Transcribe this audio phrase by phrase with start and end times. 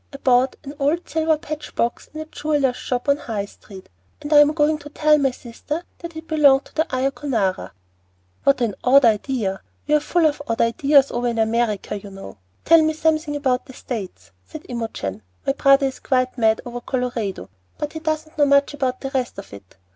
[0.11, 3.87] I bought an old silver patch box in a jeweller's shop on the High Street,
[4.23, 7.69] and I'm going to tell my sister that it belonged to Ayacanora."
[8.43, 12.39] "What an odd idea." "We are full of odd ideas over in America, you know."
[12.65, 15.21] "Tell me something about the States," said Imogen.
[15.45, 19.37] "My brother is quite mad over Colorado, but he doesn't know much about the rest
[19.37, 19.75] of it.